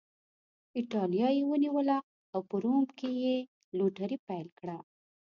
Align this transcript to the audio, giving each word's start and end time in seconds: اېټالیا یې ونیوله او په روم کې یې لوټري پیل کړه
اېټالیا 0.77 1.27
یې 1.37 1.43
ونیوله 1.49 1.97
او 2.33 2.39
په 2.49 2.55
روم 2.63 2.85
کې 2.97 3.09
یې 3.23 3.35
لوټري 3.77 4.17
پیل 4.27 4.47
کړه 4.59 4.77